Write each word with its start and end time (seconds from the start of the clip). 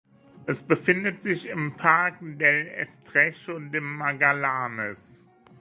Es 0.47 0.63
befindet 0.63 1.21
sich 1.21 1.47
im 1.47 1.77
Parque 1.77 2.35
del 2.35 2.65
Estrecho 2.69 3.59
de 3.59 3.81
Magallanes. 3.81 5.19